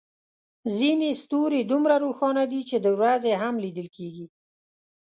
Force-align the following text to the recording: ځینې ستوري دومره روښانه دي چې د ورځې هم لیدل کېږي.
ځینې 0.77 1.09
ستوري 1.21 1.61
دومره 1.71 1.95
روښانه 2.05 2.43
دي 2.51 2.61
چې 2.69 2.77
د 2.85 2.87
ورځې 2.97 3.31
هم 3.41 3.55
لیدل 3.63 3.87
کېږي. 3.97 4.27